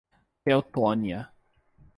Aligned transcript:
Teutônia 0.43 1.29